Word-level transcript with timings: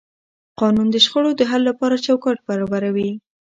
قانون 0.59 0.87
د 0.91 0.95
شخړو 1.05 1.31
د 1.35 1.41
حل 1.49 1.61
لپاره 1.69 1.95
چوکاټ 2.05 2.37
برابروي. 2.49 3.11